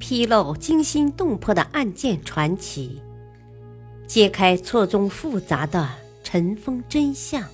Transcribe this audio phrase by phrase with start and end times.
[0.00, 3.00] 披露惊心动魄的案件传奇，
[4.08, 5.88] 揭开错综复杂的
[6.24, 7.46] 尘封真相。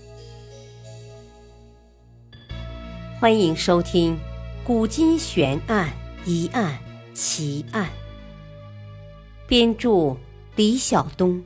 [3.20, 4.14] 欢迎收听
[4.64, 5.92] 《古今悬案、
[6.24, 6.78] 疑案、
[7.12, 7.84] 奇案》，
[9.48, 10.16] 编著
[10.54, 11.44] 李晓东，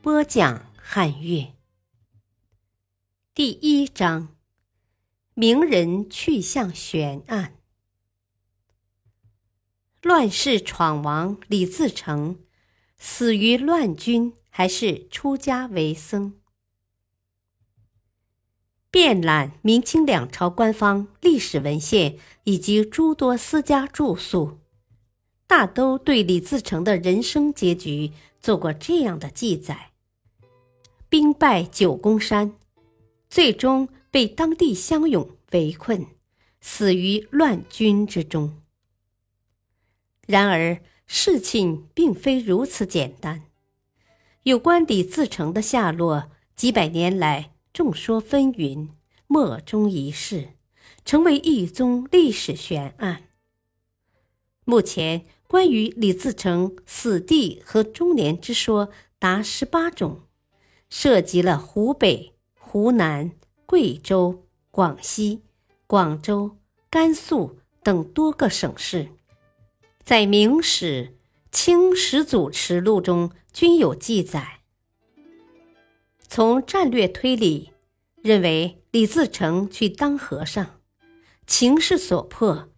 [0.00, 1.46] 播讲汉乐。
[3.34, 4.28] 第一章：
[5.34, 7.59] 名人去向悬案。
[10.02, 12.38] 乱世闯王李自成，
[12.96, 16.32] 死于乱军还是出家为僧？
[18.90, 24.60] 遍览明清两朝官方历史文献以及诸多私家著述，
[25.46, 29.90] 大都对李自成的人生结局做过这样的记载：
[31.10, 32.54] 兵败九宫山，
[33.28, 36.06] 最终被当地乡勇围困，
[36.62, 38.59] 死于乱军之中。
[40.30, 43.42] 然而，事情并非如此简单。
[44.44, 48.90] 有关李自成的下落，几百年来众说纷纭，
[49.26, 50.50] 莫衷一是，
[51.04, 53.24] 成为一宗历史悬案。
[54.64, 60.20] 目前，关于李自成死地和终年之说达十八种，
[60.88, 63.32] 涉及了湖北、湖南、
[63.66, 65.42] 贵州、广西、
[65.88, 66.56] 广州、
[66.88, 69.08] 甘肃等多个省市。
[70.02, 71.04] 在《明史》
[71.52, 74.60] 《清史祖实录》中均有记载。
[76.26, 77.70] 从战略推理，
[78.22, 80.80] 认为李自成去当和尚，
[81.46, 82.68] 情势所迫，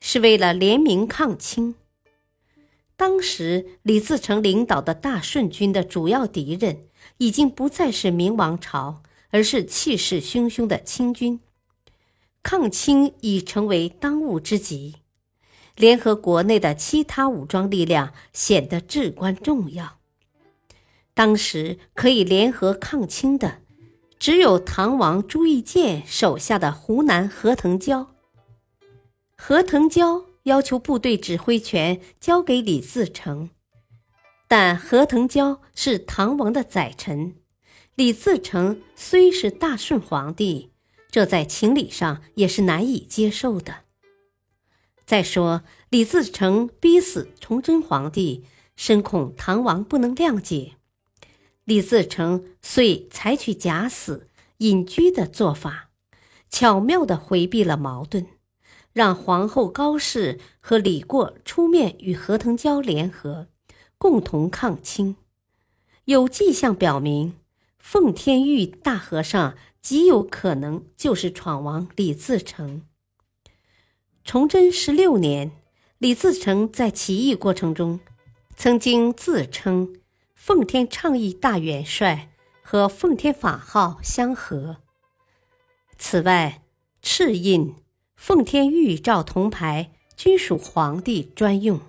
[0.00, 1.74] 是为了联名抗清。
[2.96, 11.40] 当时李自成领导的大顺军的主要敌人，已经不再是明王朝，而是气势汹汹的清军，
[12.42, 14.96] 抗清已成为当务之急。
[15.80, 19.98] 联合国内的其他武装力量显得至关重要。
[21.14, 23.62] 当时可以联合抗清的，
[24.18, 28.08] 只有唐王朱谥鉴手下的湖南何腾蛟。
[29.36, 33.48] 何腾蛟要求部队指挥权交给李自成，
[34.46, 37.36] 但何腾蛟是唐王的宰臣，
[37.94, 40.72] 李自成虽是大顺皇帝，
[41.10, 43.76] 这在情理上也是难以接受的。
[45.10, 48.44] 再说，李自成逼死崇祯皇帝，
[48.76, 50.74] 深恐唐王不能谅解，
[51.64, 54.28] 李自成遂采取假死、
[54.58, 55.90] 隐居的做法，
[56.48, 58.24] 巧妙地回避了矛盾，
[58.92, 63.48] 让皇后高氏和李过出面与何腾蛟联合，
[63.98, 65.16] 共同抗清。
[66.04, 67.34] 有迹象表明，
[67.80, 72.82] 奉天玉大和尚极有可能就是闯王李自成。
[74.30, 75.50] 崇祯十六年，
[75.98, 77.98] 李自成在起义过程中，
[78.54, 79.96] 曾经自称
[80.36, 82.30] 奉天倡义大元帅
[82.62, 84.76] 和奉天法号相合。
[85.98, 86.62] 此外，
[87.02, 87.74] 赤印、
[88.14, 91.80] 奉天玉照铜牌均属皇帝专用，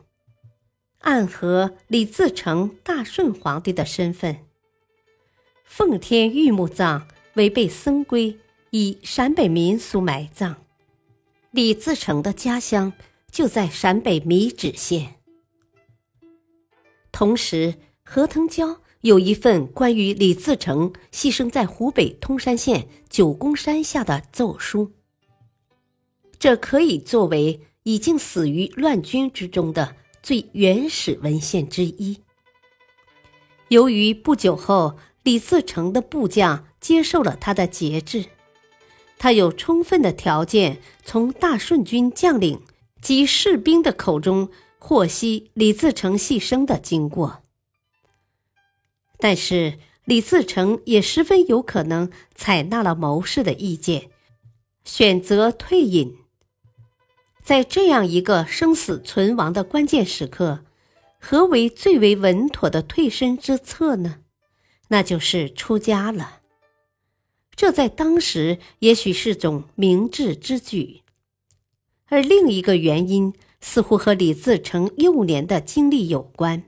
[1.02, 4.40] 暗合李自成大顺皇帝的身份。
[5.64, 8.40] 奉天玉墓葬违背僧规，
[8.72, 10.56] 以陕北民俗埋葬。
[11.52, 12.94] 李自成的家乡
[13.30, 15.16] 就在陕北米脂县。
[17.12, 24.94] 同时，何腾蛟有一份关于李自成牺牲在湖北通山县九宫山下的奏书，
[26.40, 32.22] 这可以作为已经死于乱军之中的最原始文献之一。
[33.68, 38.26] 由于不久后李自成的部将接受了他的节制。
[39.22, 42.60] 他有充分的条件从大顺军将领
[43.04, 44.50] 及士兵的口中
[44.80, 47.44] 获悉李自成牺牲的经过，
[49.20, 54.10] 但是李自成也十分有可能采纳了谋士的意见，
[54.84, 56.18] 选择退隐。
[57.44, 60.66] 在这样一个生死存亡的关键时刻，
[61.20, 64.22] 何为最为稳妥的退身之策呢？
[64.88, 66.41] 那就是出家了。
[67.56, 71.02] 这在当时也许是种明智之举，
[72.06, 76.64] 而另一个原因似乎和李自成幼年的经历有关。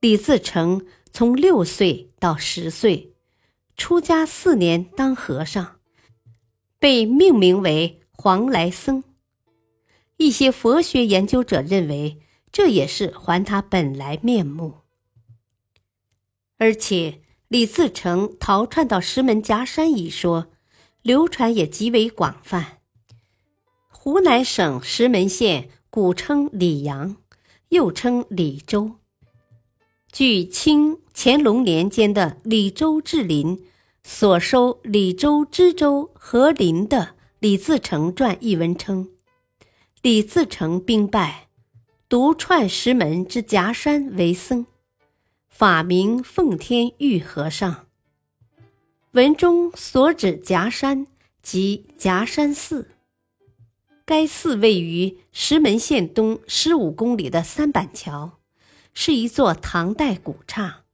[0.00, 3.14] 李自成从六岁到十岁，
[3.76, 5.78] 出家四年当和尚，
[6.78, 9.04] 被命名为黄来僧。
[10.16, 12.20] 一些佛学研究者认为，
[12.50, 14.78] 这也是还他本来面目，
[16.56, 17.20] 而且。
[17.48, 20.48] 李自成逃窜到石门夹山一说，
[21.02, 22.78] 流传也极为广泛。
[23.88, 27.16] 湖南省石门县古称李阳，
[27.68, 28.96] 又称李州。
[30.10, 33.64] 据清乾隆年间的李州治林
[34.02, 39.10] 所收李州知州和林的李自成传一文称，
[40.02, 41.48] 李自成兵败，
[42.08, 44.66] 独串石门之夹山为僧，
[45.58, 47.86] 法名奉天玉和尚。
[49.12, 51.06] 文中所指夹山
[51.40, 52.90] 即夹山寺。
[54.04, 58.38] 该寺位于石门县东十五公里的三板桥，
[58.92, 60.84] 是一座唐代古刹，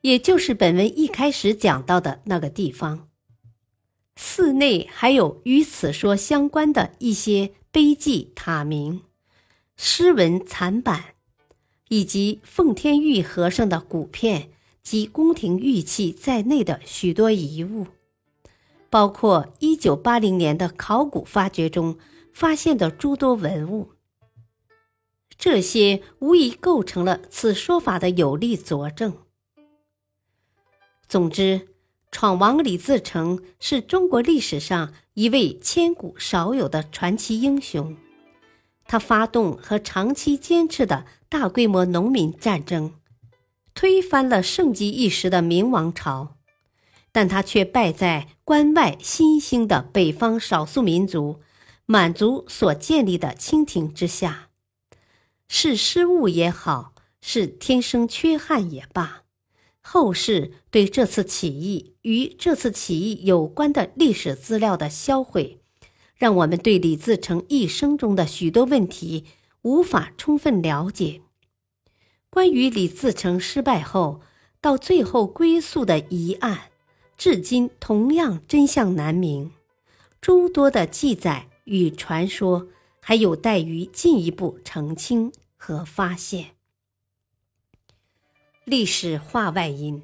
[0.00, 3.10] 也就是本文一开始讲到的那个地方。
[4.16, 9.02] 寺内还有与此说相关的一些碑记、塔铭、
[9.76, 11.16] 诗文残版，
[11.90, 14.48] 以及奉天玉和尚的骨片
[14.82, 17.86] 及宫廷玉器在内的许多遗物，
[18.88, 21.98] 包括一九八零年的考古发掘中。
[22.32, 23.90] 发现的诸多文物，
[25.36, 29.12] 这些无疑构成了此说法的有力佐证。
[31.08, 31.68] 总之，
[32.12, 37.96] 闯王李自成是中国历史上一位千古少有的传奇英雄。
[38.90, 42.94] 他发动和长期坚持的大规模农民战争，
[43.72, 46.34] 推翻了盛极一时的明王朝，
[47.12, 51.38] 但他却败在关外新兴的北方少数民族。
[51.86, 54.48] 满族所建立的清廷之下，
[55.46, 59.22] 是失误也好，是天生缺憾也罢，
[59.80, 65.59] 后世对这次起义与这次起义有关的历史资料的销毁，
[66.20, 69.24] 让我们对李自成一生中的许多问题
[69.62, 71.22] 无法充分了解。
[72.28, 74.20] 关于李自成失败后
[74.60, 76.70] 到最后归宿的疑案，
[77.16, 79.50] 至今同样真相难明，
[80.20, 81.48] 诸多的记载。
[81.64, 82.66] 与传说
[83.00, 86.56] 还有待于进一步澄清和发现。
[88.64, 90.02] 历史话外音：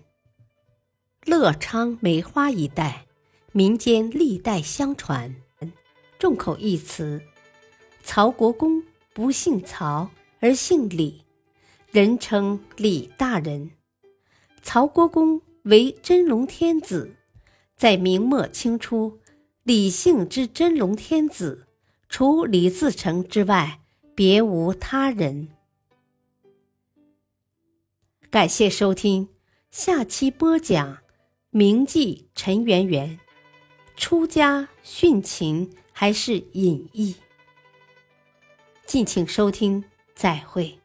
[1.24, 3.06] 乐昌梅花一带
[3.50, 5.34] 民间历代相传，
[6.18, 7.20] 众口一词：
[8.02, 8.82] 曹国公
[9.12, 10.10] 不姓曹
[10.40, 11.22] 而姓李，
[11.90, 13.70] 人称李大人。
[14.62, 17.14] 曹国公为真龙天子，
[17.76, 19.18] 在明末清初。
[19.62, 21.66] 李姓之真龙天子，
[22.08, 23.80] 除李自成之外，
[24.14, 25.48] 别无他人。
[28.30, 29.28] 感谢收听，
[29.70, 30.98] 下期播讲
[31.50, 33.18] 铭记陈圆圆，
[33.96, 37.16] 出家殉情还是隐逸？
[38.84, 39.82] 敬请收听，
[40.14, 40.78] 再会。